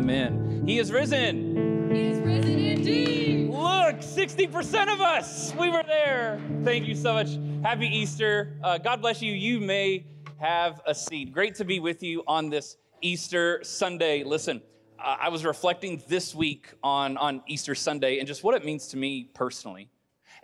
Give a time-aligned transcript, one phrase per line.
[0.00, 0.62] Amen.
[0.64, 1.90] He is risen.
[1.92, 3.50] He is risen indeed.
[3.50, 6.40] Look, 60% of us, we were there.
[6.64, 7.38] Thank you so much.
[7.62, 8.56] Happy Easter.
[8.64, 9.34] Uh, God bless you.
[9.34, 10.06] You may
[10.38, 11.34] have a seat.
[11.34, 14.24] Great to be with you on this Easter Sunday.
[14.24, 14.62] Listen,
[14.98, 18.88] uh, I was reflecting this week on, on Easter Sunday and just what it means
[18.88, 19.90] to me personally.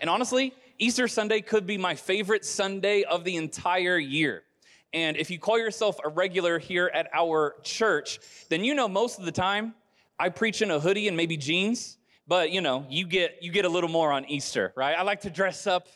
[0.00, 4.42] And honestly, Easter Sunday could be my favorite Sunday of the entire year.
[4.92, 8.18] And if you call yourself a regular here at our church,
[8.48, 9.74] then you know most of the time
[10.18, 13.64] I preach in a hoodie and maybe jeans, but you know, you get you get
[13.64, 14.96] a little more on Easter, right?
[14.96, 15.88] I like to dress up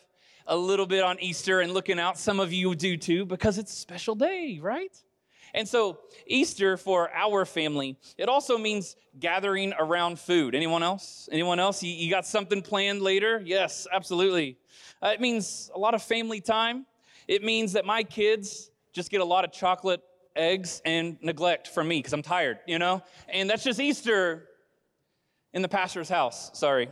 [0.46, 2.18] a little bit on Easter and looking out.
[2.18, 4.94] Some of you do too because it's a special day, right?
[5.54, 10.54] And so Easter for our family, it also means gathering around food.
[10.54, 11.28] Anyone else?
[11.32, 11.82] Anyone else?
[11.82, 13.42] You, you got something planned later?
[13.44, 14.58] Yes, absolutely.
[15.02, 16.86] Uh, it means a lot of family time.
[17.26, 20.02] It means that my kids just get a lot of chocolate
[20.36, 23.02] eggs and neglect from me because I'm tired, you know?
[23.28, 24.48] And that's just Easter
[25.52, 26.50] in the pastor's house.
[26.58, 26.88] Sorry.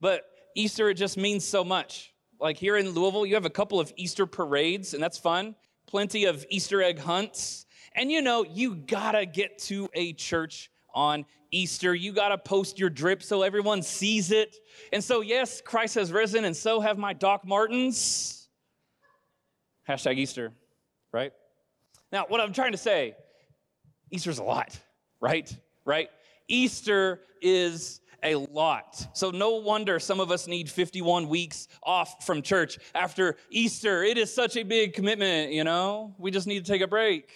[0.00, 0.22] But
[0.54, 2.12] Easter, it just means so much.
[2.40, 5.54] Like here in Louisville, you have a couple of Easter parades, and that's fun.
[5.86, 7.66] Plenty of Easter egg hunts.
[7.94, 11.94] And you know, you gotta get to a church on Easter.
[11.94, 14.56] You got to post your drip so everyone sees it.
[14.92, 18.48] And so, yes, Christ has risen, and so have my Doc Martens.
[19.88, 20.52] Hashtag Easter,
[21.12, 21.32] right?
[22.10, 23.14] Now, what I'm trying to say,
[24.10, 24.78] Easter's a lot,
[25.20, 25.54] right?
[25.84, 26.10] Right?
[26.48, 29.08] Easter is a lot.
[29.14, 34.02] So, no wonder some of us need 51 weeks off from church after Easter.
[34.02, 36.14] It is such a big commitment, you know?
[36.18, 37.30] We just need to take a break.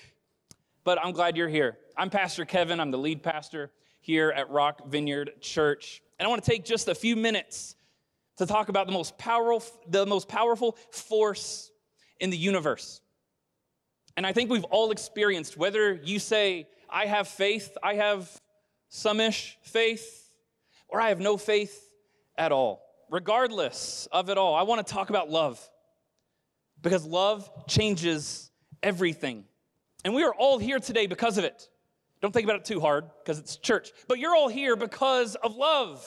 [0.85, 1.79] But I'm glad you're here.
[1.97, 6.03] I'm Pastor Kevin, I'm the lead pastor here at Rock Vineyard Church.
[6.19, 7.75] And I want to take just a few minutes
[8.37, 11.73] to talk about the most powerful, the most powerful force
[12.21, 13.01] in the universe.
[14.17, 18.31] And I think we've all experienced, whether you say, I have faith, I have
[18.89, 20.31] some-ish faith,
[20.89, 21.93] or I have no faith
[22.39, 22.83] at all.
[23.11, 25.61] Regardless of it all, I want to talk about love.
[26.83, 28.51] Because love changes
[28.83, 29.45] everything.
[30.05, 31.69] And we are all here today because of it.
[32.23, 33.91] Don't think about it too hard because it's church.
[34.09, 36.05] But you're all here because of love.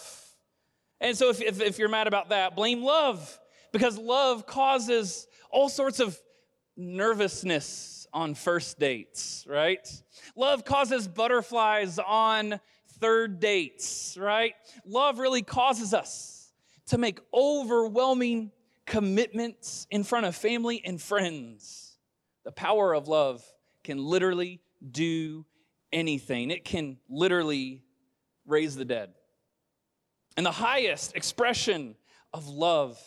[1.02, 3.40] And so if, if, if, you're mad about that, blame love
[3.72, 6.20] because love causes all sorts of
[6.76, 9.88] nervousness on first dates, right?
[10.36, 12.60] Love causes butterflies on
[13.00, 14.54] third dates, right?
[14.86, 16.52] Love really causes us
[16.88, 18.52] to make overwhelming
[18.86, 21.98] commitments in front of family and friends.
[22.44, 23.44] The power of love
[23.84, 24.62] can literally
[24.92, 25.46] do
[25.92, 27.84] anything, it can literally
[28.46, 29.12] raise the dead.
[30.38, 31.96] And the highest expression
[32.34, 33.00] of love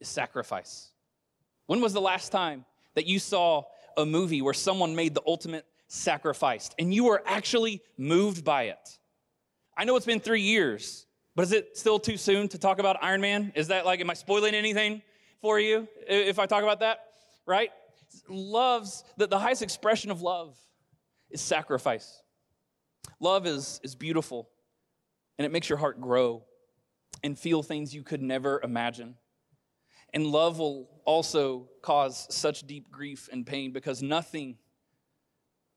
[0.00, 0.90] is sacrifice.
[1.66, 3.64] When was the last time that you saw
[3.96, 8.98] a movie where someone made the ultimate sacrifice and you were actually moved by it?
[9.76, 13.02] I know it's been three years, but is it still too soon to talk about
[13.02, 13.52] Iron Man?
[13.54, 15.02] Is that like, am I spoiling anything
[15.40, 17.00] for you if I talk about that?
[17.46, 17.70] Right?
[18.28, 20.56] Love's, the, the highest expression of love
[21.30, 22.22] is sacrifice.
[23.20, 24.48] Love is, is beautiful
[25.38, 26.44] and it makes your heart grow
[27.22, 29.16] and feel things you could never imagine.
[30.12, 34.56] And love will also cause such deep grief and pain because nothing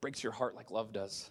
[0.02, 1.30] breaks your heart like love does.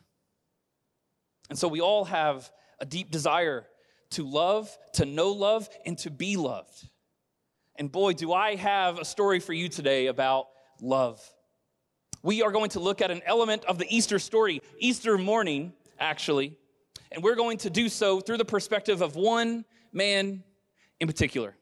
[1.48, 3.66] And so we all have a deep desire
[4.10, 6.88] to love, to know love, and to be loved.
[7.76, 10.48] And boy, do I have a story for you today about
[10.80, 11.20] love
[12.26, 16.58] we are going to look at an element of the Easter story, Easter morning, actually.
[17.12, 20.42] And we're going to do so through the perspective of one man
[20.98, 21.54] in particular.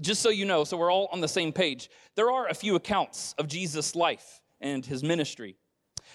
[0.00, 2.76] Just so you know, so we're all on the same page, there are a few
[2.76, 5.56] accounts of Jesus' life and his ministry.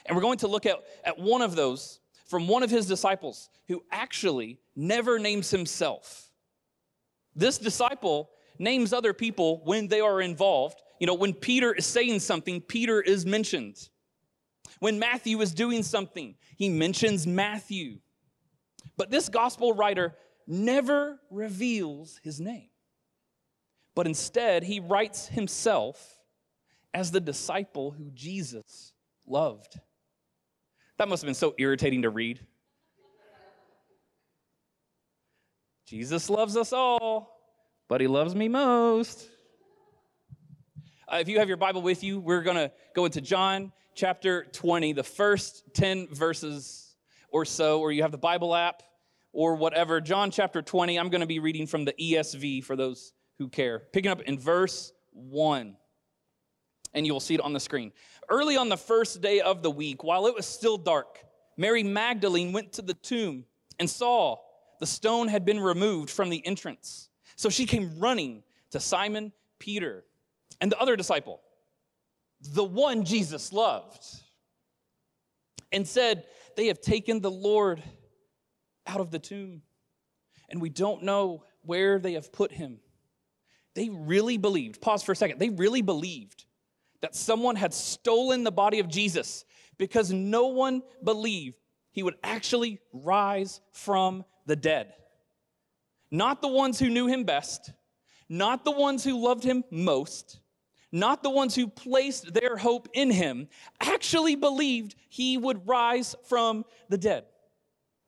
[0.05, 3.49] And we're going to look at, at one of those from one of his disciples
[3.67, 6.31] who actually never names himself.
[7.35, 12.19] This disciple names other people when they are involved, you know, when Peter is saying
[12.19, 13.89] something, Peter is mentioned.
[14.79, 17.99] When Matthew is doing something, he mentions Matthew.
[18.97, 20.15] But this gospel writer
[20.47, 22.69] never reveals his name,
[23.95, 26.19] but instead he writes himself
[26.93, 28.93] as the disciple who Jesus
[29.25, 29.79] loved.
[30.97, 32.39] That must have been so irritating to read.
[35.85, 37.37] Jesus loves us all,
[37.89, 39.27] but he loves me most.
[41.11, 44.45] Uh, if you have your Bible with you, we're going to go into John chapter
[44.53, 46.95] 20, the first 10 verses
[47.29, 48.83] or so, or you have the Bible app
[49.33, 49.99] or whatever.
[49.99, 53.11] John chapter 20, I'm going to be reading from the ESV for those
[53.41, 53.79] who care.
[53.91, 55.75] Picking up in verse 1
[56.93, 57.91] and you will see it on the screen.
[58.29, 61.19] Early on the first day of the week, while it was still dark,
[61.57, 63.45] Mary Magdalene went to the tomb
[63.79, 64.37] and saw
[64.79, 67.09] the stone had been removed from the entrance.
[67.35, 70.03] So she came running to Simon Peter
[70.59, 71.41] and the other disciple,
[72.41, 74.03] the one Jesus loved,
[75.71, 77.81] and said, They have taken the Lord
[78.85, 79.63] out of the tomb,
[80.49, 82.79] and we don't know where they have put him.
[83.73, 86.45] They really believed, pause for a second, they really believed
[87.01, 89.45] that someone had stolen the body of Jesus
[89.77, 91.57] because no one believed
[91.91, 94.93] he would actually rise from the dead.
[96.09, 97.71] Not the ones who knew him best,
[98.29, 100.39] not the ones who loved him most,
[100.91, 103.47] not the ones who placed their hope in him,
[103.79, 107.25] actually believed he would rise from the dead.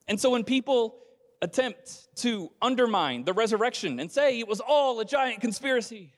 [0.07, 0.97] And so when people
[1.43, 6.13] attempt to undermine the resurrection and say it was all a giant conspiracy,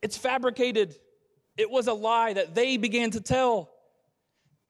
[0.00, 0.96] it's fabricated,
[1.58, 3.70] it was a lie that they began to tell.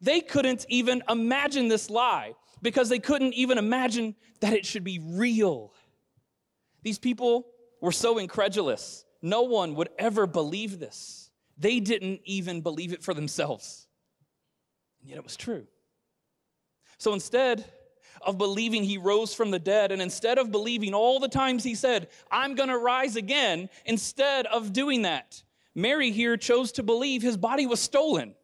[0.00, 4.98] They couldn't even imagine this lie because they couldn't even imagine that it should be
[5.00, 5.72] real.
[6.82, 7.46] These people
[7.80, 9.04] were so incredulous.
[9.22, 11.30] No one would ever believe this.
[11.56, 13.86] They didn't even believe it for themselves.
[15.00, 15.68] And yet it was true.
[16.98, 17.64] So instead
[18.24, 21.74] of believing he rose from the dead, and instead of believing all the times he
[21.74, 25.42] said, I'm gonna rise again, instead of doing that,
[25.74, 28.34] Mary here chose to believe his body was stolen.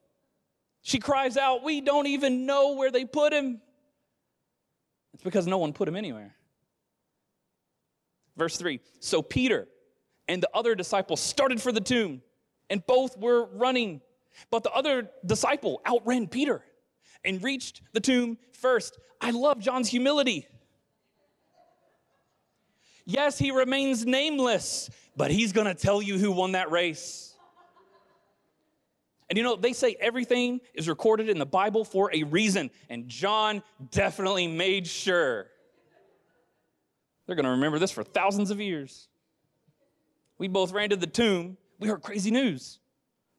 [0.82, 3.60] She cries out, We don't even know where they put him.
[5.14, 6.34] It's because no one put him anywhere.
[8.36, 9.68] Verse 3 So Peter
[10.28, 12.22] and the other disciple started for the tomb,
[12.70, 14.00] and both were running.
[14.50, 16.62] But the other disciple outran Peter
[17.24, 18.98] and reached the tomb first.
[19.20, 20.46] I love John's humility.
[23.04, 27.34] Yes, he remains nameless, but he's gonna tell you who won that race.
[29.28, 33.08] And you know, they say everything is recorded in the Bible for a reason, and
[33.08, 35.46] John definitely made sure.
[37.26, 39.08] They're to remember this for thousands of years.
[40.38, 41.58] We both ran to the tomb.
[41.78, 42.78] We heard crazy news.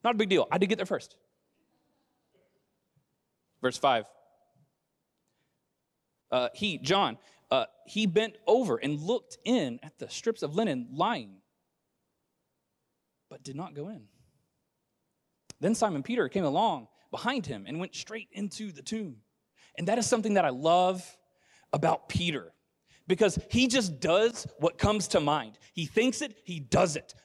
[0.03, 0.47] Not a big deal.
[0.51, 1.15] I did get there first.
[3.61, 4.05] Verse 5.
[6.31, 7.17] Uh, he, John,
[7.51, 11.37] uh, he bent over and looked in at the strips of linen lying,
[13.29, 14.03] but did not go in.
[15.59, 19.17] Then Simon Peter came along behind him and went straight into the tomb.
[19.77, 21.17] And that is something that I love
[21.73, 22.53] about Peter
[23.07, 25.57] because he just does what comes to mind.
[25.73, 27.15] He thinks it, he does it.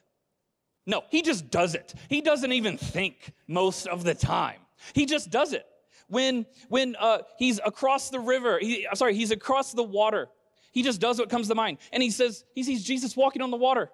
[0.87, 1.93] No, he just does it.
[2.09, 4.59] He doesn't even think most of the time.
[4.93, 5.65] He just does it.
[6.07, 10.27] When when uh, he's across the river, he, sorry, he's across the water.
[10.71, 13.49] He just does what comes to mind, and he says he sees Jesus walking on
[13.49, 13.89] the water,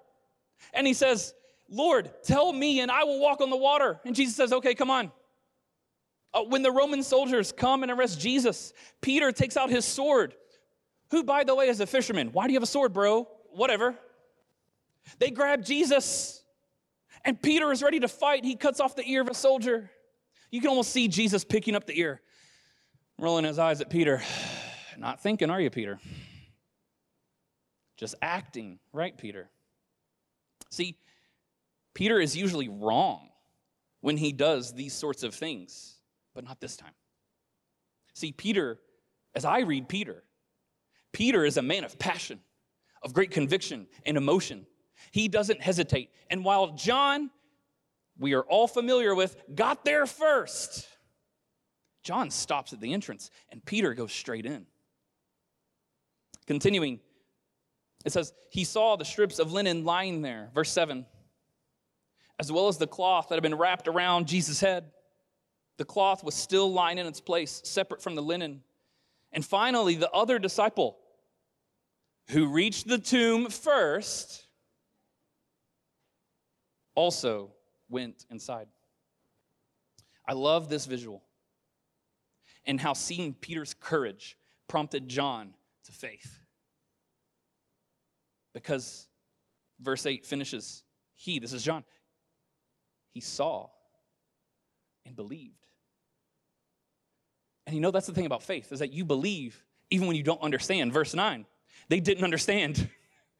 [0.74, 1.32] and he says,
[1.70, 4.90] "Lord, tell me, and I will walk on the water." And Jesus says, "Okay, come
[4.90, 5.10] on."
[6.34, 10.34] Uh, when the Roman soldiers come and arrest Jesus, Peter takes out his sword
[11.10, 12.32] who, by the way, is a fisherman.
[12.32, 13.28] Why do you have a sword, bro?
[13.50, 13.94] Whatever.
[15.18, 16.42] They grab Jesus,
[17.24, 18.44] and Peter is ready to fight.
[18.44, 19.90] He cuts off the ear of a soldier.
[20.52, 22.20] You can almost see Jesus picking up the ear,
[23.18, 24.22] rolling his eyes at Peter.
[24.98, 25.98] Not thinking, are you, Peter?
[27.96, 29.48] Just acting, right, Peter?
[30.70, 30.98] See,
[31.94, 33.30] Peter is usually wrong
[34.02, 35.94] when he does these sorts of things,
[36.34, 36.94] but not this time.
[38.14, 38.78] See, Peter,
[39.34, 40.24] as I read Peter,
[41.12, 42.40] Peter is a man of passion,
[43.02, 44.66] of great conviction and emotion.
[45.10, 46.10] He doesn't hesitate.
[46.30, 47.30] And while John,
[48.22, 50.88] we are all familiar with, got there first,
[52.02, 54.66] John stops at the entrance and Peter goes straight in.
[56.46, 57.00] Continuing,
[58.04, 61.04] it says, He saw the strips of linen lying there, verse 7,
[62.38, 64.90] as well as the cloth that had been wrapped around Jesus' head.
[65.78, 68.62] The cloth was still lying in its place, separate from the linen.
[69.32, 70.98] And finally, the other disciple
[72.28, 74.46] who reached the tomb first
[76.94, 77.52] also
[77.92, 78.66] went inside.
[80.26, 81.22] I love this visual
[82.64, 84.36] and how seeing Peter's courage
[84.68, 86.40] prompted John to faith.
[88.54, 89.06] Because
[89.80, 90.82] verse 8 finishes,
[91.14, 91.84] he, this is John,
[93.12, 93.68] he saw
[95.04, 95.66] and believed.
[97.66, 100.22] And you know that's the thing about faith is that you believe even when you
[100.22, 100.92] don't understand.
[100.92, 101.46] Verse 9.
[101.88, 102.88] They didn't understand.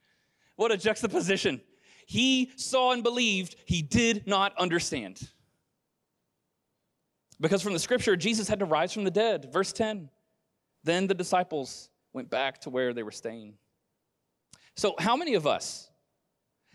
[0.56, 1.61] what a juxtaposition.
[2.06, 5.21] He saw and believed, he did not understand.
[7.40, 9.52] Because from the scripture, Jesus had to rise from the dead.
[9.52, 10.09] Verse 10
[10.85, 13.54] Then the disciples went back to where they were staying.
[14.76, 15.90] So, how many of us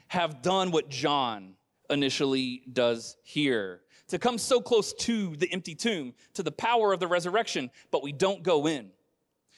[0.08, 1.54] have done what John
[1.90, 3.82] initially does here?
[4.08, 8.04] to come so close to the empty tomb, to the power of the resurrection, but
[8.04, 8.90] we don't go in.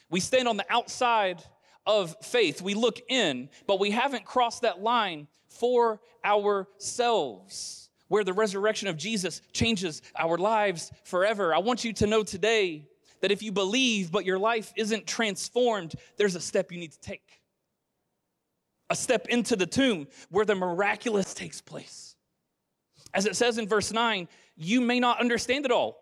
[0.09, 1.43] We stand on the outside
[1.85, 2.61] of faith.
[2.61, 8.97] We look in, but we haven't crossed that line for ourselves, where the resurrection of
[8.97, 11.53] Jesus changes our lives forever.
[11.53, 12.87] I want you to know today
[13.21, 17.01] that if you believe, but your life isn't transformed, there's a step you need to
[17.01, 17.41] take.
[18.89, 22.15] A step into the tomb where the miraculous takes place.
[23.13, 25.99] As it says in verse 9, you may not understand it all,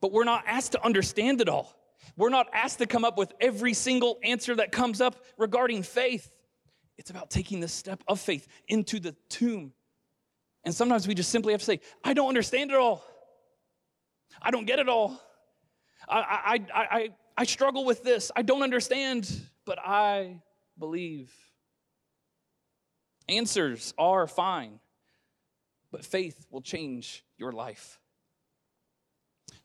[0.00, 1.74] but we're not asked to understand it all.
[2.16, 6.30] We're not asked to come up with every single answer that comes up regarding faith.
[7.00, 9.72] It's about taking the step of faith into the tomb.
[10.64, 13.02] And sometimes we just simply have to say, I don't understand it all.
[14.42, 15.18] I don't get it all.
[16.06, 18.30] I, I, I, I, struggle with this.
[18.36, 19.30] I don't understand,
[19.64, 20.42] but I
[20.78, 21.32] believe.
[23.30, 24.78] Answers are fine,
[25.90, 27.98] but faith will change your life.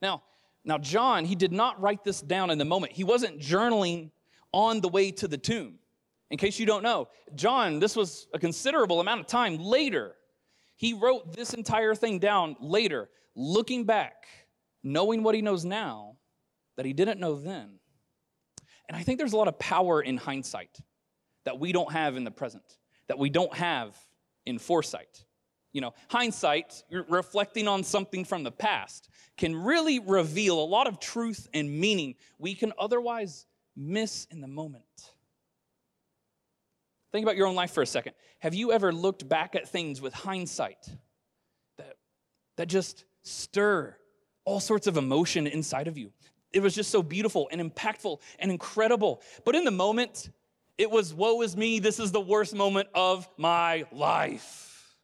[0.01, 0.23] Now,
[0.63, 2.93] now John, he did not write this down in the moment.
[2.93, 4.11] He wasn't journaling
[4.53, 5.79] on the way to the tomb.
[6.31, 10.15] In case you don't know, John, this was a considerable amount of time later.
[10.75, 14.25] He wrote this entire thing down later, looking back,
[14.83, 16.17] knowing what he knows now
[16.77, 17.79] that he didn't know then.
[18.87, 20.77] And I think there's a lot of power in hindsight
[21.45, 22.63] that we don't have in the present,
[23.07, 23.95] that we don't have
[24.45, 25.25] in foresight.
[25.73, 30.99] You know, hindsight, reflecting on something from the past, can really reveal a lot of
[30.99, 34.83] truth and meaning we can otherwise miss in the moment.
[37.15, 38.11] Think about your own life for a second.
[38.39, 40.85] Have you ever looked back at things with hindsight
[41.77, 41.95] that,
[42.57, 43.95] that just stir
[44.43, 46.11] all sorts of emotion inside of you?
[46.51, 49.21] It was just so beautiful and impactful and incredible.
[49.45, 50.29] But in the moment,
[50.77, 54.97] it was, woe is me, this is the worst moment of my life.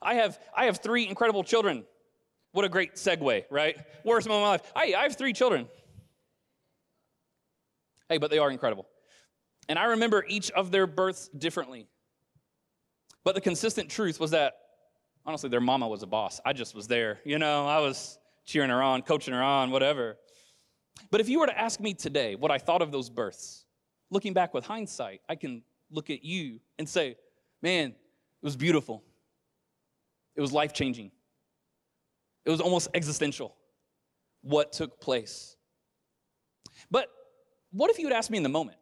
[0.00, 1.82] I have, I have three incredible children.
[2.52, 3.76] What a great segue, right?
[4.04, 4.72] Worst moment of my life.
[4.94, 5.66] I, I have three children.
[8.08, 8.86] Hey, but they are incredible.
[9.68, 11.86] And I remember each of their births differently.
[13.24, 14.54] But the consistent truth was that,
[15.26, 16.40] honestly, their mama was a boss.
[16.44, 17.20] I just was there.
[17.24, 20.16] You know, I was cheering her on, coaching her on, whatever.
[21.10, 23.66] But if you were to ask me today what I thought of those births,
[24.10, 27.16] looking back with hindsight, I can look at you and say,
[27.62, 27.96] man, it
[28.42, 29.02] was beautiful.
[30.34, 31.10] It was life changing.
[32.44, 33.54] It was almost existential
[34.40, 35.56] what took place.
[36.90, 37.08] But
[37.72, 38.78] what if you had asked me in the moment?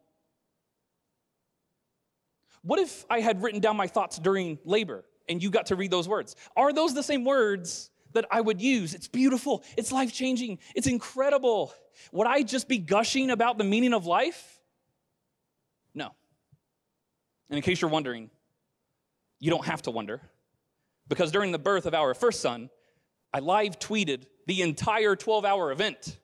[2.67, 5.89] What if I had written down my thoughts during labor and you got to read
[5.89, 6.35] those words?
[6.55, 8.93] Are those the same words that I would use.
[8.93, 11.73] It's beautiful, it's life changing, it's incredible.
[12.11, 14.59] Would I just be gushing about the meaning of life?
[15.93, 16.11] No.
[17.49, 18.29] And in case you're wondering,
[19.39, 20.21] you don't have to wonder.
[21.07, 22.69] Because during the birth of our first son,
[23.33, 26.17] I live tweeted the entire 12 hour event.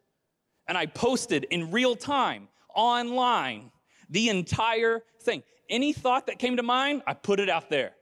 [0.67, 3.71] And I posted in real time online
[4.13, 5.41] the entire thing.
[5.69, 7.93] Any thought that came to mind, I put it out there.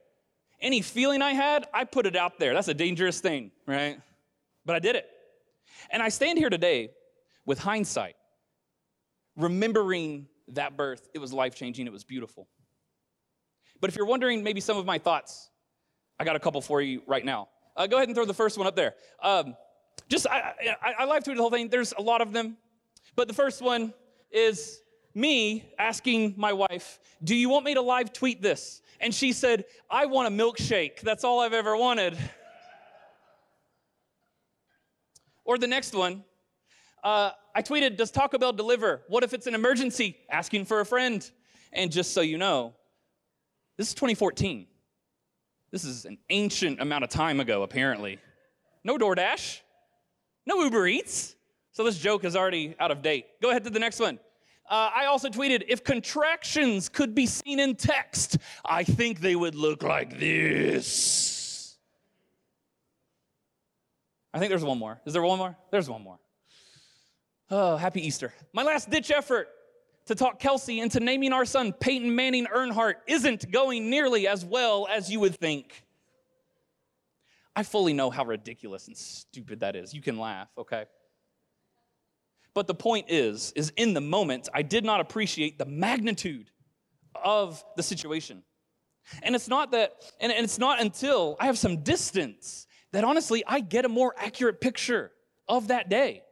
[0.60, 2.52] Any feeling I had, I put it out there.
[2.52, 3.98] That's a dangerous thing, right?
[4.66, 5.06] But I did it.
[5.90, 6.90] And I stand here today
[7.46, 8.14] with hindsight,
[9.36, 11.08] remembering that birth.
[11.14, 12.46] It was life changing, it was beautiful.
[13.80, 15.48] But if you're wondering maybe some of my thoughts,
[16.20, 17.48] I got a couple for you right now.
[17.74, 18.94] Uh, go ahead and throw the first one up there.
[19.22, 19.56] Um,
[20.10, 21.68] just, I, I, I live tweeted the whole thing.
[21.68, 22.58] There's a lot of them.
[23.16, 23.94] But the first one
[24.30, 24.82] is
[25.14, 28.82] me asking my wife, Do you want me to live tweet this?
[29.00, 31.00] And she said, I want a milkshake.
[31.00, 32.16] That's all I've ever wanted.
[35.44, 36.24] Or the next one,
[37.02, 39.02] uh, I tweeted, Does Taco Bell deliver?
[39.08, 40.16] What if it's an emergency?
[40.30, 41.28] Asking for a friend.
[41.72, 42.74] And just so you know,
[43.76, 44.66] this is 2014.
[45.70, 48.18] This is an ancient amount of time ago, apparently.
[48.84, 49.60] No DoorDash,
[50.46, 51.34] no Uber Eats.
[51.72, 53.26] So this joke is already out of date.
[53.40, 54.18] Go ahead to the next one.
[54.72, 59.54] Uh, I also tweeted if contractions could be seen in text, I think they would
[59.54, 61.76] look like this.
[64.32, 64.98] I think there's one more.
[65.04, 65.54] Is there one more?
[65.70, 66.18] There's one more.
[67.50, 68.32] Oh, happy Easter.
[68.54, 69.48] My last ditch effort
[70.06, 74.88] to talk Kelsey into naming our son Peyton Manning Earnhardt isn't going nearly as well
[74.90, 75.84] as you would think.
[77.54, 79.92] I fully know how ridiculous and stupid that is.
[79.92, 80.86] You can laugh, okay?
[82.54, 86.50] But the point is, is in the moment, I did not appreciate the magnitude
[87.14, 88.42] of the situation.
[89.22, 93.60] And it's not that, and, it's not until I have some distance that honestly I
[93.60, 95.12] get a more accurate picture
[95.48, 96.22] of that day.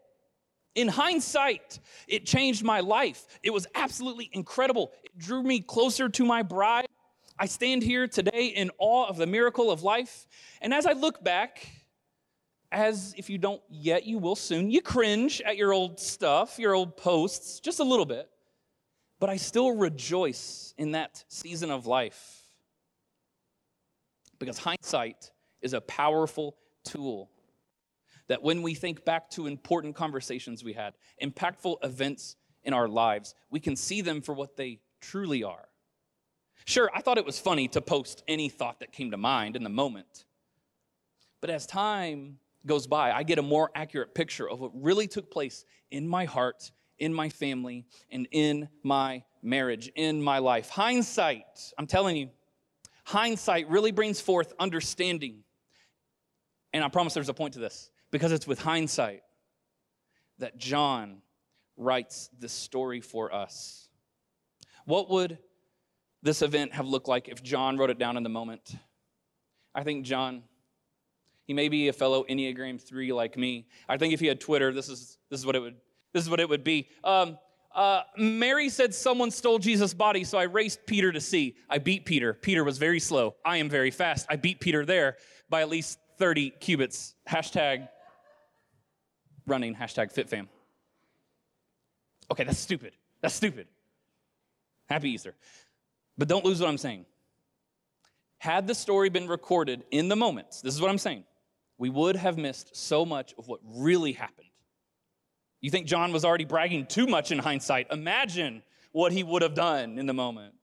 [0.75, 3.27] In hindsight, it changed my life.
[3.43, 4.93] It was absolutely incredible.
[5.03, 6.87] It drew me closer to my bride.
[7.39, 10.27] I stand here today in awe of the miracle of life.
[10.61, 11.67] And as I look back,
[12.73, 14.71] as if you don't yet, you will soon.
[14.71, 18.29] You cringe at your old stuff, your old posts, just a little bit.
[19.19, 22.41] But I still rejoice in that season of life
[24.39, 27.31] because hindsight is a powerful tool
[28.29, 33.35] that when we think back to important conversations we had, impactful events in our lives,
[33.51, 35.69] we can see them for what they truly are.
[36.65, 39.65] Sure, I thought it was funny to post any thought that came to mind in
[39.65, 40.25] the moment.
[41.41, 45.31] But as time goes by, I get a more accurate picture of what really took
[45.31, 50.69] place in my heart, in my family, and in my marriage, in my life.
[50.69, 52.31] Hindsight, I'm telling you,
[53.05, 55.43] hindsight really brings forth understanding.
[56.73, 59.23] And I promise there's a point to this because it's with hindsight
[60.39, 61.23] that John
[61.77, 63.89] writes this story for us.
[64.85, 65.39] What would
[66.23, 68.75] this event have looked like if John wrote it down in the moment?
[69.75, 70.43] I think John,
[71.51, 73.67] he may be a fellow Enneagram 3 like me.
[73.89, 75.75] I think if he had Twitter, this is, this is what it would
[76.13, 76.87] this is what it would be.
[77.03, 77.39] Um,
[77.75, 81.57] uh, Mary said someone stole Jesus' body, so I raced Peter to see.
[81.69, 82.35] I beat Peter.
[82.35, 83.35] Peter was very slow.
[83.45, 84.27] I am very fast.
[84.31, 85.17] I beat Peter there
[85.49, 87.17] by at least 30 cubits.
[87.29, 87.89] Hashtag
[89.45, 90.47] running, hashtag fitfam.
[92.31, 92.93] Okay, that's stupid.
[93.23, 93.67] That's stupid.
[94.89, 95.35] Happy Easter.
[96.17, 97.07] But don't lose what I'm saying.
[98.39, 101.25] Had the story been recorded in the moment, this is what I'm saying,
[101.81, 104.47] we would have missed so much of what really happened.
[105.63, 107.87] You think John was already bragging too much in hindsight?
[107.91, 110.55] Imagine what he would have done in the moment.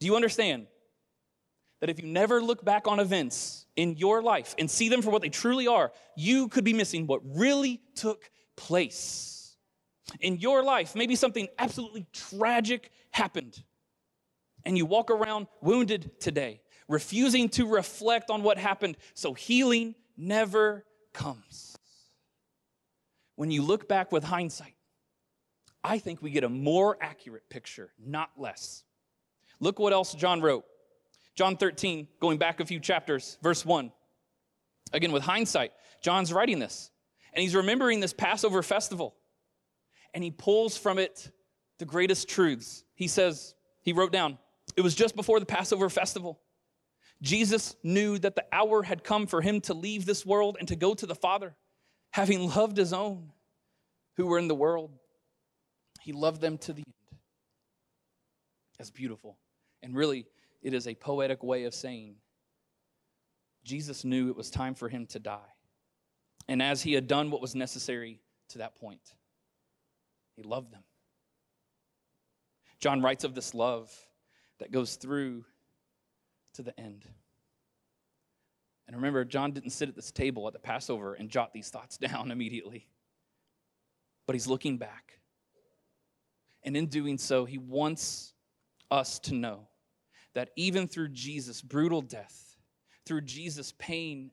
[0.00, 0.66] Do you understand
[1.80, 5.10] that if you never look back on events in your life and see them for
[5.10, 9.56] what they truly are, you could be missing what really took place?
[10.20, 13.62] In your life, maybe something absolutely tragic happened
[14.64, 20.84] and you walk around wounded today, refusing to reflect on what happened, so healing never
[21.12, 21.76] comes.
[23.36, 24.74] When you look back with hindsight,
[25.84, 28.82] I think we get a more accurate picture, not less.
[29.60, 30.64] Look what else John wrote.
[31.34, 33.92] John 13, going back a few chapters, verse 1.
[34.92, 35.72] Again, with hindsight,
[36.02, 36.90] John's writing this,
[37.32, 39.14] and he's remembering this Passover festival,
[40.14, 41.30] and he pulls from it
[41.78, 42.84] the greatest truths.
[42.94, 44.38] He says, he wrote down,
[44.76, 46.40] it was just before the Passover festival.
[47.22, 50.76] Jesus knew that the hour had come for him to leave this world and to
[50.76, 51.54] go to the Father.
[52.12, 53.32] Having loved his own
[54.16, 54.90] who were in the world,
[56.02, 57.18] he loved them to the end.
[58.78, 59.38] That's beautiful.
[59.82, 60.26] And really,
[60.62, 62.16] it is a poetic way of saying
[63.64, 65.54] Jesus knew it was time for him to die.
[66.48, 69.14] And as he had done what was necessary to that point,
[70.36, 70.84] he loved them.
[72.78, 73.92] John writes of this love
[74.58, 75.44] that goes through
[76.56, 77.06] to the end.
[78.86, 81.96] And remember, John didn't sit at this table at the Passover and jot these thoughts
[81.98, 82.86] down immediately,
[84.26, 85.20] but he's looking back.
[86.62, 88.32] And in doing so, he wants
[88.90, 89.68] us to know
[90.34, 92.56] that even through Jesus' brutal death,
[93.06, 94.30] through Jesus' pain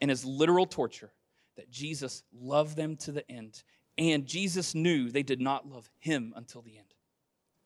[0.00, 1.12] and his literal torture,
[1.56, 3.62] that Jesus loved them to the end.
[3.96, 6.94] And Jesus knew they did not love him until the end.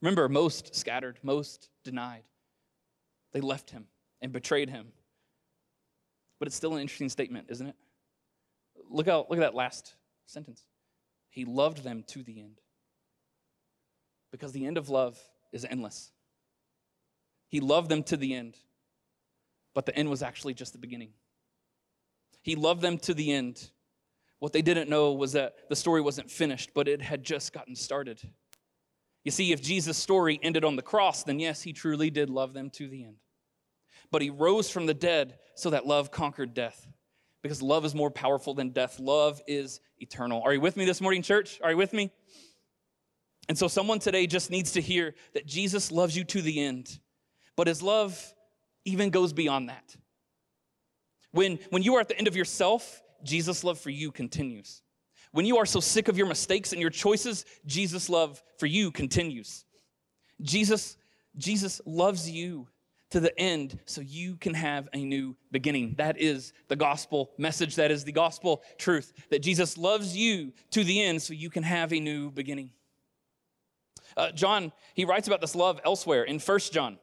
[0.01, 2.25] Remember, most scattered, most denied.
[3.33, 3.87] They left him
[4.22, 4.87] and betrayed him.
[6.38, 7.76] But it's still an interesting statement, isn't it?
[8.88, 9.94] Look out, look at that last
[10.26, 10.64] sentence.
[11.28, 12.61] He loved them to the end.
[14.30, 15.18] Because the end of love
[15.52, 16.11] is endless.
[17.48, 18.56] He loved them to the end,
[19.74, 21.11] but the end was actually just the beginning.
[22.40, 23.70] He loved them to the end.
[24.38, 27.76] What they didn't know was that the story wasn't finished, but it had just gotten
[27.76, 28.20] started.
[29.22, 32.54] You see, if Jesus' story ended on the cross, then yes, he truly did love
[32.54, 33.16] them to the end.
[34.12, 36.87] But he rose from the dead so that love conquered death.
[37.42, 39.01] Because love is more powerful than death.
[39.01, 40.42] Love is eternal.
[40.42, 41.59] Are you with me this morning, church?
[41.64, 42.12] Are you with me?
[43.48, 47.01] And so, someone today just needs to hear that Jesus loves you to the end,
[47.57, 48.33] but his love
[48.85, 49.96] even goes beyond that.
[51.33, 54.83] When, when you are at the end of yourself, Jesus' love for you continues.
[55.33, 58.92] When you are so sick of your mistakes and your choices, Jesus' love for you
[58.92, 59.64] continues.
[60.40, 60.96] Jesus,
[61.37, 62.68] Jesus loves you
[63.12, 65.94] to the end so you can have a new beginning.
[65.98, 67.77] That is the gospel message.
[67.77, 71.62] That is the gospel truth that Jesus loves you to the end so you can
[71.62, 72.70] have a new beginning.
[74.16, 76.98] Uh, John, he writes about this love elsewhere in First John.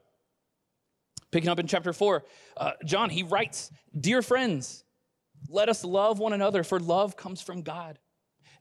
[1.32, 2.24] Picking up in chapter 4,
[2.58, 4.84] uh, John, he writes, Dear friends,
[5.48, 8.00] let us love one another, for love comes from God.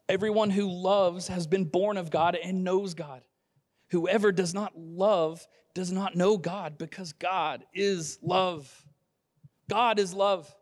[0.09, 3.23] Everyone who loves has been born of God and knows God.
[3.91, 5.47] Whoever does not love
[5.79, 8.69] does not know God because God is love.
[9.71, 10.53] God is love.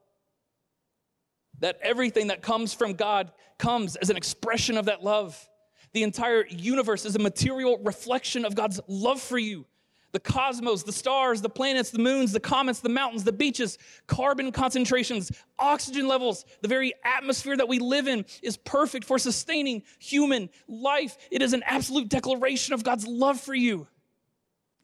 [1.61, 5.49] that everything that comes from God comes as an expression of that love.
[5.95, 9.65] The entire universe is a material reflection of God's love for you.
[10.13, 14.53] The cosmos, the stars, the planets, the moons, the comets, the mountains, the beaches, carbon
[14.53, 20.51] concentrations, oxygen levels, the very atmosphere that we live in is perfect for sustaining human
[20.69, 21.17] life.
[21.31, 23.87] It is an absolute declaration of God's love for you.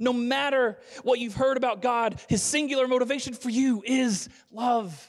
[0.02, 5.08] No matter what you've heard about God, his singular motivation for you is love.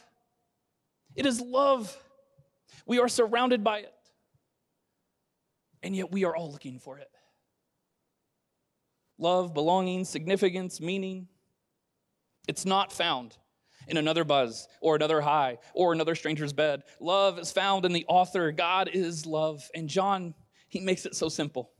[1.15, 1.97] It is love.
[2.86, 3.93] We are surrounded by it,
[5.82, 7.10] and yet we are all looking for it.
[9.17, 11.27] Love, belonging, significance, meaning.
[12.47, 13.36] It's not found
[13.88, 16.84] in another buzz or another high or another stranger's bed.
[16.99, 18.51] Love is found in the author.
[18.51, 19.67] God is love.
[19.73, 20.36] And John,
[20.69, 21.71] he makes it so simple.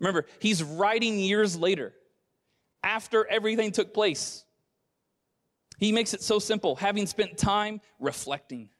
[0.00, 1.94] Remember, he's writing years later
[2.82, 4.44] after everything took place.
[5.78, 8.70] He makes it so simple, having spent time reflecting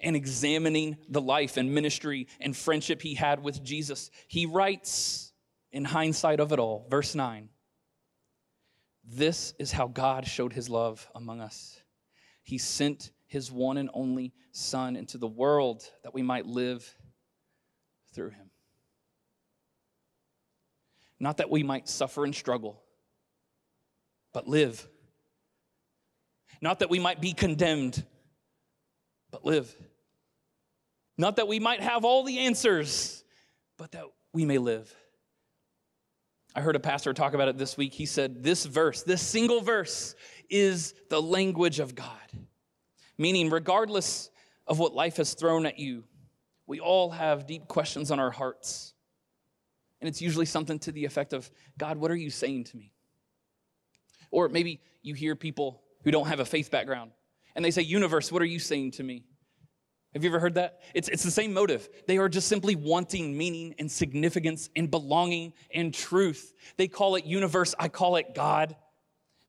[0.00, 4.10] and examining the life and ministry and friendship he had with Jesus.
[4.26, 5.32] He writes
[5.70, 7.48] in hindsight of it all, verse 9
[9.04, 11.80] This is how God showed his love among us.
[12.42, 16.94] He sent his one and only Son into the world that we might live
[18.12, 18.50] through him.
[21.22, 22.82] Not that we might suffer and struggle,
[24.34, 24.86] but live
[26.62, 28.02] not that we might be condemned,
[29.32, 29.76] but live.
[31.18, 33.24] Not that we might have all the answers,
[33.76, 34.94] but that we may live.
[36.54, 37.92] I heard a pastor talk about it this week.
[37.92, 40.14] He said, This verse, this single verse,
[40.48, 42.06] is the language of God.
[43.18, 44.30] Meaning, regardless
[44.66, 46.04] of what life has thrown at you,
[46.66, 48.94] we all have deep questions on our hearts.
[50.02, 52.92] And it's usually something to the effect of, God, what are you saying to me?
[54.32, 57.12] Or maybe you hear people who don't have a faith background.
[57.54, 59.22] And they say, Universe, what are you saying to me?
[60.12, 60.80] Have you ever heard that?
[60.92, 61.88] It's, it's the same motive.
[62.08, 66.52] They are just simply wanting meaning and significance and belonging and truth.
[66.76, 68.74] They call it universe, I call it God.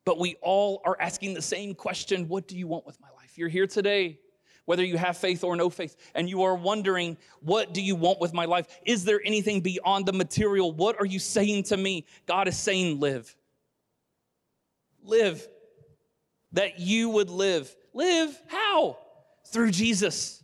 [0.06, 3.40] But we all are asking the same question What do you want with my life?
[3.40, 4.20] You're here today,
[4.66, 8.20] whether you have faith or no faith, and you are wondering, What do you want
[8.20, 8.68] with my life?
[8.86, 10.72] Is there anything beyond the material?
[10.72, 12.06] What are you saying to me?
[12.26, 13.36] God is saying, Live.
[15.04, 15.48] Live
[16.54, 17.76] that you would live.
[17.94, 18.98] Live how?
[19.48, 20.44] Through Jesus.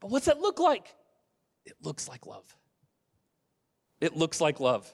[0.00, 0.94] But what's that look like?
[1.64, 2.44] It looks like love.
[4.00, 4.92] It looks like love.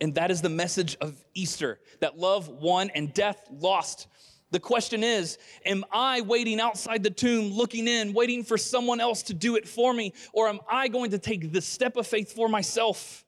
[0.00, 4.08] And that is the message of Easter that love won and death lost.
[4.50, 9.22] The question is Am I waiting outside the tomb, looking in, waiting for someone else
[9.24, 10.12] to do it for me?
[10.32, 13.24] Or am I going to take the step of faith for myself?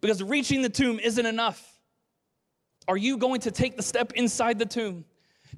[0.00, 1.66] Because reaching the tomb isn't enough.
[2.88, 5.04] Are you going to take the step inside the tomb?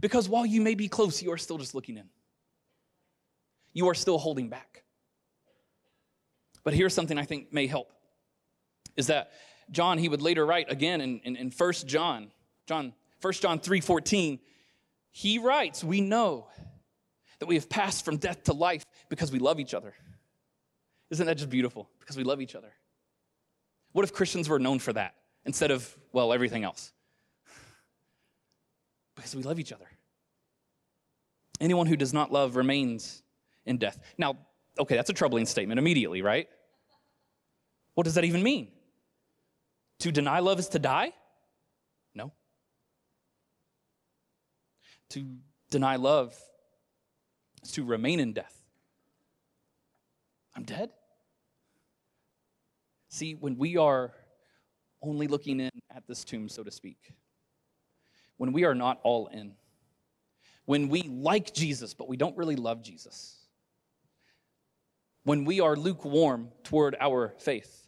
[0.01, 2.09] Because while you may be close, you are still just looking in.
[3.73, 4.85] You are still holding back.
[6.65, 7.91] But here's something I think may help
[8.97, 9.33] is that
[9.71, 12.31] John, he would later write again in, in, in 1 John,
[12.67, 14.39] John, 1 John 3 14,
[15.13, 16.49] he writes, We know
[17.39, 19.95] that we have passed from death to life because we love each other.
[21.11, 21.89] Isn't that just beautiful?
[22.01, 22.73] Because we love each other.
[23.93, 26.93] What if Christians were known for that instead of, well, everything else?
[29.15, 29.85] Because we love each other.
[31.61, 33.23] Anyone who does not love remains
[33.67, 34.01] in death.
[34.17, 34.37] Now,
[34.79, 36.49] okay, that's a troubling statement immediately, right?
[37.95, 38.69] What does that even mean?
[40.01, 41.13] To deny love is to die?
[42.15, 42.33] No.
[45.13, 45.27] To
[45.71, 46.35] deny love
[47.63, 48.55] is to remain in death.
[50.57, 50.91] I'm dead.
[53.11, 54.13] See, when we are
[55.03, 57.13] only looking in at this tomb, so to speak,
[58.39, 59.53] when we are not all in,
[60.65, 63.37] when we like Jesus, but we don't really love Jesus,
[65.25, 67.87] when we are lukewarm toward our faith,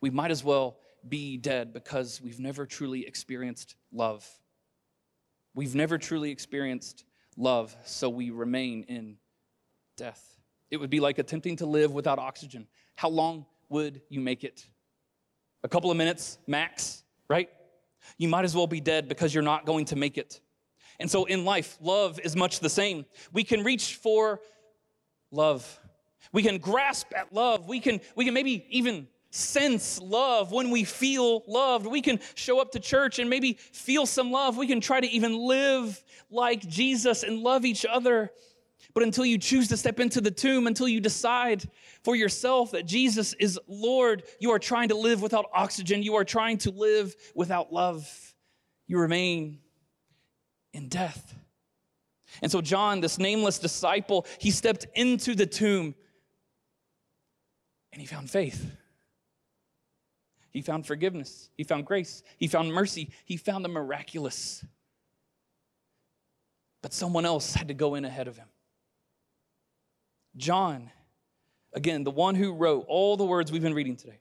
[0.00, 0.76] we might as well
[1.08, 4.24] be dead because we've never truly experienced love.
[5.54, 7.04] We've never truly experienced
[7.36, 9.16] love, so we remain in
[9.96, 10.36] death.
[10.70, 12.66] It would be like attempting to live without oxygen.
[12.96, 14.66] How long would you make it?
[15.62, 17.48] A couple of minutes max, right?
[18.18, 20.40] you might as well be dead because you're not going to make it.
[21.00, 23.04] And so in life, love is much the same.
[23.32, 24.40] We can reach for
[25.30, 25.80] love.
[26.32, 27.68] We can grasp at love.
[27.68, 31.86] We can, we can maybe even sense love when we feel loved.
[31.86, 34.56] We can show up to church and maybe feel some love.
[34.56, 38.30] We can try to even live like Jesus and love each other.
[38.94, 41.64] But until you choose to step into the tomb, until you decide
[42.04, 46.02] for yourself that Jesus is Lord, you are trying to live without oxygen.
[46.02, 48.08] You are trying to live without love.
[48.86, 49.58] You remain
[50.72, 51.34] in death.
[52.40, 55.94] And so, John, this nameless disciple, he stepped into the tomb
[57.92, 58.70] and he found faith.
[60.54, 61.50] He found forgiveness.
[61.56, 62.22] He found grace.
[62.38, 63.10] He found mercy.
[63.24, 64.64] He found the miraculous.
[66.80, 68.46] But someone else had to go in ahead of him.
[70.36, 70.90] John,
[71.72, 74.20] again, the one who wrote all the words we've been reading today.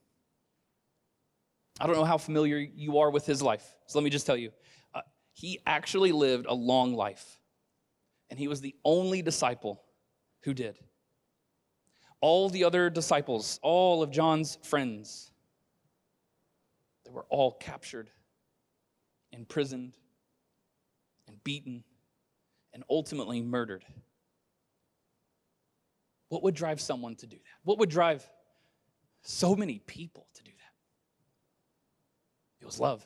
[1.80, 4.38] I don't know how familiar you are with his life, so let me just tell
[4.38, 4.52] you.
[4.94, 5.02] Uh,
[5.34, 7.40] he actually lived a long life,
[8.32, 9.84] and he was the only disciple
[10.44, 10.80] who did.
[12.22, 15.32] All the other disciples, all of John's friends,
[17.14, 18.10] were all captured,
[19.32, 19.94] imprisoned,
[21.28, 21.84] and beaten,
[22.74, 23.86] and ultimately murdered.
[26.30, 27.60] What would drive someone to do that?
[27.64, 28.28] What would drive
[29.22, 30.74] so many people to do that?
[32.62, 33.06] It was love.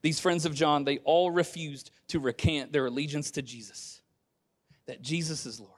[0.00, 4.00] These friends of John, they all refused to recant their allegiance to Jesus,
[4.86, 5.72] that Jesus is Lord.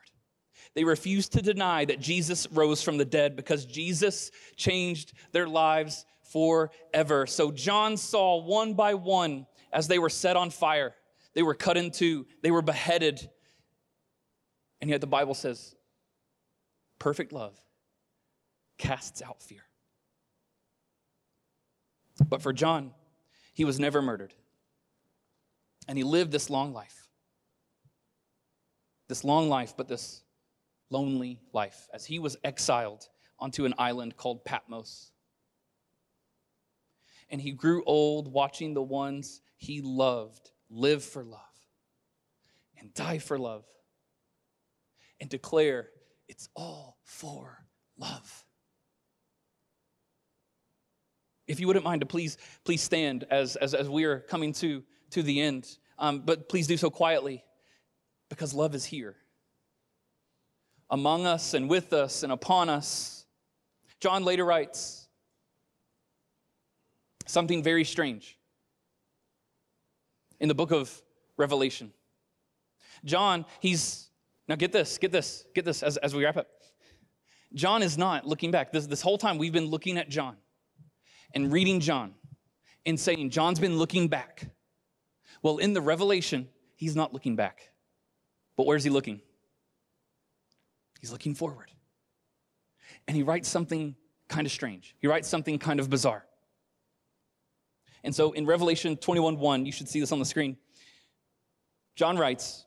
[0.75, 6.05] They refused to deny that Jesus rose from the dead because Jesus changed their lives
[6.31, 7.27] forever.
[7.27, 10.95] So John saw one by one as they were set on fire,
[11.35, 13.29] they were cut in two, they were beheaded.
[14.81, 15.75] And yet the Bible says,
[16.99, 17.59] perfect love
[18.79, 19.63] casts out fear.
[22.29, 22.93] But for John,
[23.53, 24.35] he was never murdered.
[25.87, 27.09] And he lived this long life.
[29.09, 30.23] This long life, but this
[30.91, 35.13] lonely life as he was exiled onto an island called Patmos.
[37.31, 41.41] And he grew old watching the ones he loved live for love
[42.79, 43.65] and die for love
[45.21, 45.89] and declare
[46.29, 47.59] it's all for
[47.97, 48.45] love.
[51.47, 54.83] If you wouldn't mind to please, please stand as, as, as we are coming to,
[55.11, 55.69] to the end.
[55.99, 57.45] Um, but please do so quietly
[58.29, 59.17] because love is here
[60.89, 63.27] among us and with us and upon us.
[64.01, 65.00] John later writes
[67.31, 68.39] something very strange
[70.41, 71.03] in the book of
[71.37, 71.93] Revelation.
[73.05, 74.09] John, he's,
[74.49, 76.49] now get this, get this, get this as, as we wrap up.
[77.55, 78.73] John is not looking back.
[78.73, 80.37] This, this whole time we've been looking at John
[81.35, 82.15] and reading John
[82.87, 84.51] and saying, John's been looking back.
[85.43, 87.71] Well, in the Revelation, he's not looking back.
[88.57, 89.21] But where's he looking?
[91.01, 91.71] He's looking forward.
[93.09, 93.97] And he writes something
[94.29, 94.95] kind of strange.
[95.01, 96.25] He writes something kind of bizarre.
[98.03, 100.57] And so in Revelation 21 1, you should see this on the screen.
[101.97, 102.65] John writes,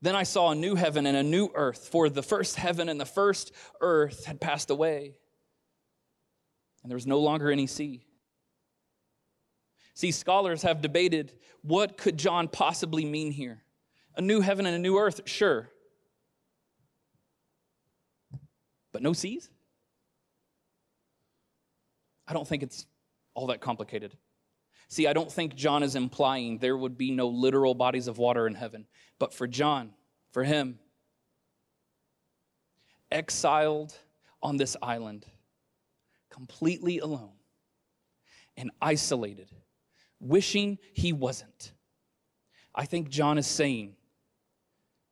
[0.00, 3.00] Then I saw a new heaven and a new earth, for the first heaven and
[3.00, 5.18] the first earth had passed away,
[6.82, 8.06] and there was no longer any sea.
[9.94, 13.62] See, scholars have debated what could John possibly mean here?
[14.14, 15.68] A new heaven and a new earth, sure.
[18.92, 19.50] But no seas?
[22.28, 22.86] I don't think it's
[23.34, 24.16] all that complicated.
[24.88, 28.46] See, I don't think John is implying there would be no literal bodies of water
[28.46, 28.86] in heaven.
[29.18, 29.94] But for John,
[30.30, 30.78] for him,
[33.10, 33.94] exiled
[34.42, 35.26] on this island,
[36.30, 37.32] completely alone
[38.56, 39.50] and isolated,
[40.20, 41.72] wishing he wasn't,
[42.74, 43.96] I think John is saying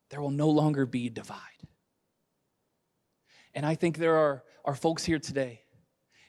[0.09, 1.39] there will no longer be a divide.
[3.53, 5.63] And I think there are, are folks here today,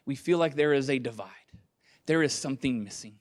[0.05, 1.31] we feel like there is a divide,
[2.07, 3.19] there is something missing.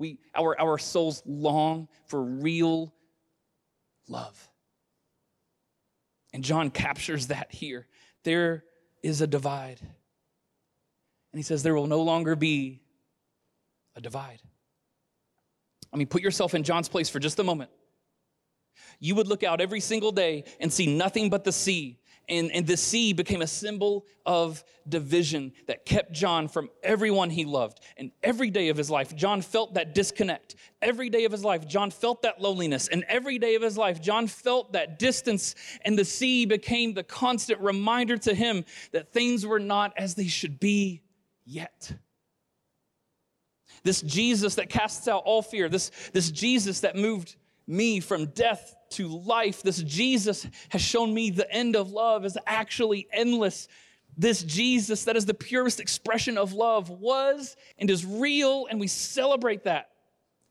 [0.00, 2.94] We, our, our souls long for real
[4.08, 4.48] love.
[6.32, 7.86] And John captures that here.
[8.24, 8.64] There
[9.02, 9.78] is a divide.
[9.78, 12.80] And he says, There will no longer be
[13.94, 14.40] a divide.
[15.92, 17.70] I mean, put yourself in John's place for just a moment.
[19.00, 22.66] You would look out every single day and see nothing but the sea and, and
[22.66, 27.80] the sea became a symbol of division that kept John from everyone he loved.
[27.96, 30.54] And every day of his life, John felt that disconnect.
[30.80, 32.88] Every day of his life, John felt that loneliness.
[32.88, 35.56] And every day of his life, John felt that distance.
[35.84, 40.28] And the sea became the constant reminder to him that things were not as they
[40.28, 41.02] should be
[41.44, 41.92] yet.
[43.82, 48.76] This Jesus that casts out all fear, this, this Jesus that moved me from death
[48.90, 49.62] to life.
[49.62, 53.68] This Jesus has shown me the end of love is actually endless.
[54.16, 58.86] This Jesus, that is the purest expression of love, was and is real, and we
[58.86, 59.90] celebrate that.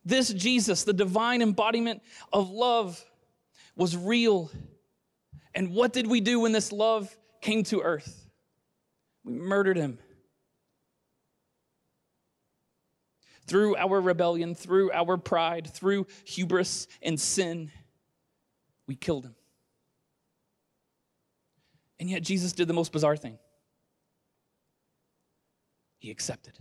[0.05, 2.01] This Jesus, the divine embodiment
[2.33, 3.03] of love,
[3.75, 4.49] was real.
[5.53, 8.27] And what did we do when this love came to earth?
[9.23, 9.99] We murdered him.
[13.49, 17.71] through our rebellion, through our pride, through hubris and sin,
[18.89, 19.35] we killed him.
[21.99, 23.37] And yet Jesus did the most bizarre thing
[25.99, 26.57] he accepted.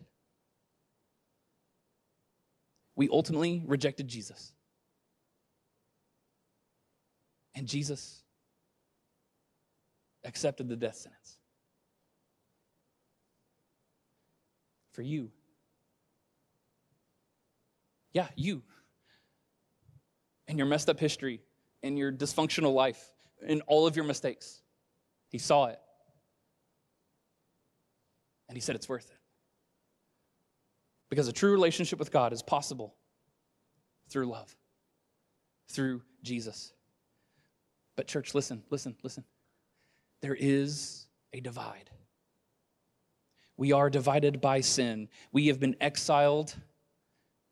[2.97, 4.53] We ultimately rejected Jesus.
[7.55, 8.23] And Jesus
[10.23, 11.39] accepted the death sentence
[14.93, 15.31] for you.
[18.13, 18.61] Yeah, you.
[20.47, 21.41] And your messed up history,
[21.83, 23.13] and your dysfunctional life,
[23.47, 24.63] in all of your mistakes.
[25.29, 25.79] He saw it.
[28.49, 29.17] And he said it's worth it.
[31.11, 32.95] Because a true relationship with God is possible
[34.09, 34.55] through love,
[35.69, 36.73] through Jesus.
[37.97, 39.25] But, church, listen, listen, listen.
[40.21, 41.91] There is a divide.
[43.57, 45.09] We are divided by sin.
[45.33, 46.55] We have been exiled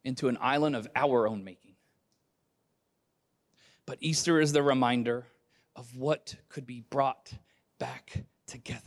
[0.05, 1.66] into an island of our own making.
[3.87, 5.27] But Easter is the reminder
[5.77, 7.33] of what could be brought
[7.79, 8.83] back together.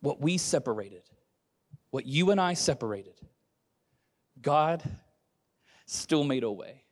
[0.00, 1.02] What we separated,
[1.90, 3.20] what you and I separated,
[4.40, 4.82] God
[5.86, 6.84] still made a way.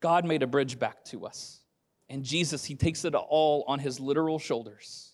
[0.00, 1.60] God made a bridge back to us.
[2.08, 5.12] And Jesus, he takes it all on his literal shoulders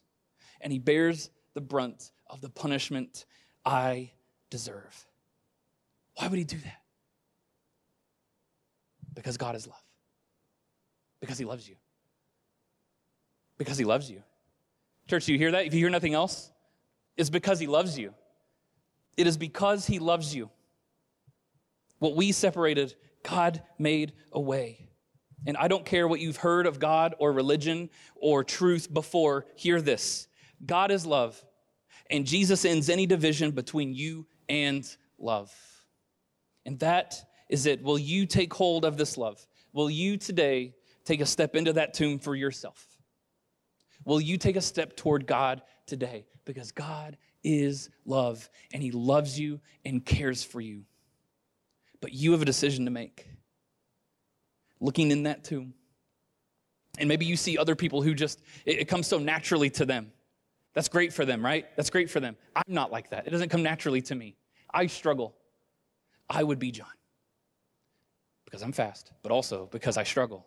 [0.61, 3.27] and he bears the brunt of the punishment
[3.65, 4.13] I
[4.51, 5.07] deserve.
[6.17, 6.84] Why would he do that?
[9.15, 9.83] Because God is love.
[11.21, 11.77] Because he loves you.
[13.57, 14.23] Because he loves you.
[15.09, 15.67] Church, do you hear that?
[15.67, 16.51] If you hear nothing else,
[17.17, 18.15] it's because he loves you.
[19.17, 20.51] It is because he loves you.
[21.99, 24.91] What we separated, God made a way.
[25.47, 29.81] And I don't care what you've heard of God or religion or truth before, hear
[29.81, 30.27] this
[30.65, 31.43] God is love,
[32.11, 34.85] and Jesus ends any division between you and
[35.19, 35.53] love.
[36.67, 37.25] And that
[37.55, 37.83] is it.
[37.85, 39.47] Will you take hold of this love?
[39.73, 42.85] Will you today take a step into that tomb for yourself?
[44.05, 46.27] Will you take a step toward God today?
[46.45, 50.83] Because God is love and He loves you and cares for you.
[52.01, 53.25] But you have a decision to make.
[54.81, 55.75] Looking in that tomb.
[56.99, 60.11] And maybe you see other people who just, it, it comes so naturally to them.
[60.75, 61.67] That's great for them, right?
[61.77, 62.37] That's great for them.
[62.57, 63.29] I'm not like that.
[63.29, 64.35] It doesn't come naturally to me.
[64.73, 65.37] I struggle.
[66.29, 66.89] I would be John
[68.55, 70.47] because I'm fast, but also because I struggle.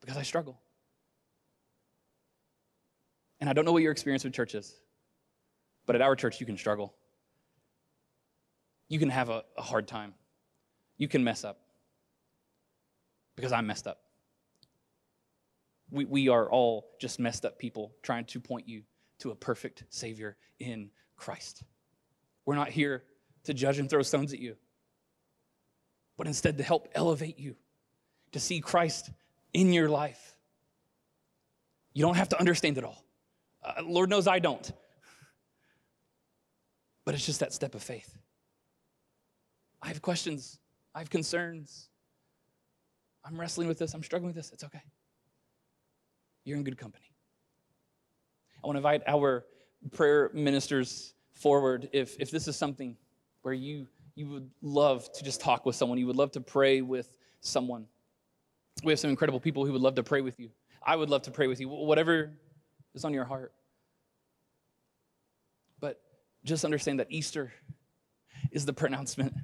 [0.00, 0.60] Because I struggle.
[3.40, 4.76] And I don't know what your experience with church is,
[5.84, 6.94] but at our church, you can struggle.
[8.86, 10.14] You can have a, a hard time.
[10.98, 11.58] You can mess up
[13.34, 13.98] because I'm messed up.
[15.90, 18.82] We, we are all just messed up people trying to point you
[19.18, 21.64] to a perfect Savior in Christ.
[22.44, 23.02] We're not here
[23.42, 24.54] to judge and throw stones at you,
[26.16, 27.56] but instead to help elevate you,
[28.32, 29.10] to see Christ
[29.52, 30.36] in your life.
[31.92, 33.02] You don't have to understand it all.
[33.64, 34.70] Uh, Lord knows I don't.
[37.04, 38.18] But it's just that step of faith.
[39.80, 40.58] I have questions,
[40.94, 41.88] I have concerns.
[43.24, 44.52] I'm wrestling with this, I'm struggling with this.
[44.52, 44.82] It's okay.
[46.44, 47.06] You're in good company.
[48.62, 49.44] I want to invite our
[49.92, 52.96] prayer ministers forward if, if this is something
[53.42, 56.80] where you, you would love to just talk with someone, you would love to pray
[56.80, 57.08] with
[57.40, 57.86] someone.
[58.82, 60.50] We have some incredible people who would love to pray with you.
[60.84, 62.32] I would love to pray with you, whatever
[62.94, 63.52] is on your heart.
[65.80, 66.00] But
[66.44, 67.52] just understand that Easter
[68.50, 69.34] is the pronouncement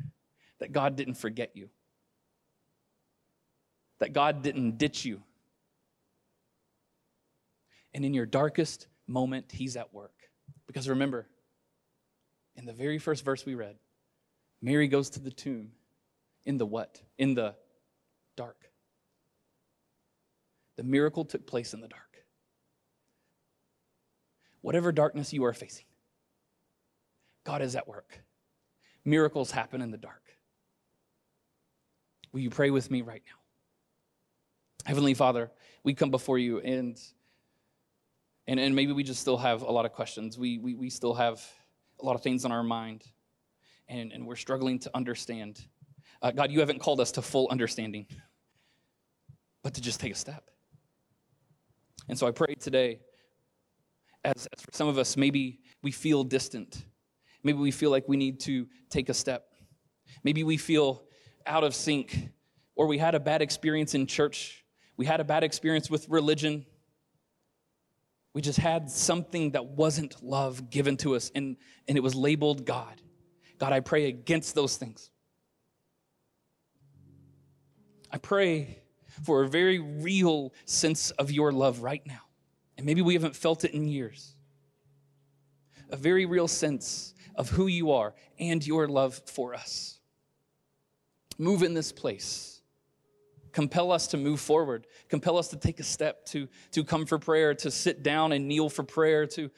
[0.58, 1.68] that God didn't forget you,
[3.98, 5.22] that God didn't ditch you.
[7.94, 10.14] And in your darkest moment, He's at work.
[10.66, 11.26] Because remember,
[12.56, 13.76] in the very first verse we read,
[14.62, 15.72] Mary goes to the tomb
[16.44, 17.02] in the what?
[17.18, 17.56] In the
[18.36, 18.70] dark.
[20.76, 22.12] The miracle took place in the dark
[24.62, 25.84] whatever darkness you are facing,
[27.44, 28.22] God is at work.
[29.04, 30.22] Miracles happen in the dark.
[32.32, 34.88] Will you pray with me right now?
[34.88, 35.50] Heavenly Father,
[35.84, 36.98] we come before you and
[38.48, 40.36] and, and maybe we just still have a lot of questions.
[40.36, 41.40] We, we, we still have
[42.00, 43.04] a lot of things on our mind,
[43.92, 45.66] and, and we're struggling to understand.
[46.22, 48.06] Uh, God, you haven't called us to full understanding,
[49.62, 50.50] but to just take a step.
[52.08, 53.00] And so I pray today
[54.24, 56.84] as, as for some of us, maybe we feel distant.
[57.42, 59.48] Maybe we feel like we need to take a step.
[60.24, 61.04] Maybe we feel
[61.46, 62.30] out of sync,
[62.76, 64.64] or we had a bad experience in church.
[64.96, 66.64] We had a bad experience with religion.
[68.32, 71.56] We just had something that wasn't love given to us, and,
[71.88, 73.02] and it was labeled God.
[73.62, 75.08] God, I pray against those things.
[78.10, 78.82] I pray
[79.22, 82.22] for a very real sense of your love right now.
[82.76, 84.34] And maybe we haven't felt it in years.
[85.90, 90.00] A very real sense of who you are and your love for us.
[91.38, 92.62] Move in this place.
[93.52, 94.88] Compel us to move forward.
[95.08, 98.48] Compel us to take a step, to, to come for prayer, to sit down and
[98.48, 99.52] kneel for prayer, to,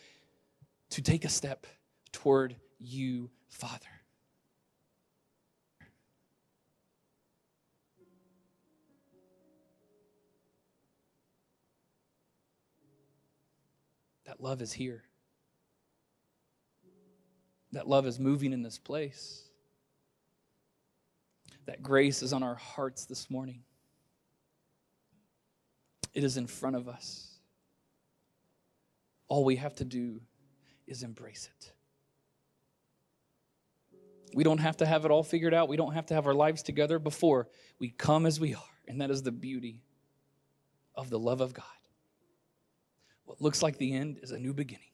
[0.91, 1.67] to take a step
[2.13, 3.94] toward you, Father.
[14.35, 15.05] That love is here.
[17.71, 19.45] That love is moving in this place.
[21.67, 23.63] That grace is on our hearts this morning.
[26.15, 27.39] It is in front of us.
[29.29, 30.21] All we have to do
[30.89, 31.73] is embrace it.
[34.35, 35.69] We don't have to have it all figured out.
[35.69, 37.47] We don't have to have our lives together before
[37.79, 38.63] we come as we are.
[38.89, 39.85] And that is the beauty
[40.97, 41.65] of the love of God.
[43.25, 44.85] What looks like the end is a new beginning.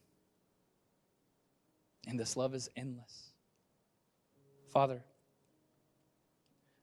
[2.06, 3.30] And this love is endless.
[4.72, 5.02] Father,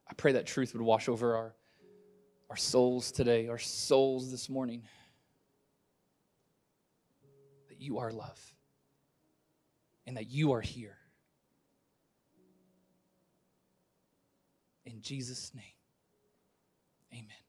[0.09, 1.55] I pray that truth would wash over our,
[2.49, 4.83] our souls today, our souls this morning.
[7.69, 8.39] That you are love
[10.05, 10.97] and that you are here.
[14.85, 15.63] In Jesus' name,
[17.11, 17.46] amen.